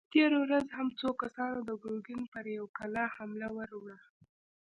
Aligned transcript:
تېره 0.13 0.37
ورځ 0.43 0.65
هم 0.77 0.87
څو 0.99 1.09
کسانو 1.21 1.59
د 1.65 1.71
ګرګين 1.83 2.21
پر 2.33 2.45
يوه 2.55 2.69
کلا 2.77 3.05
حمله 3.15 3.49
ور 3.57 3.69
وړه! 3.77 3.97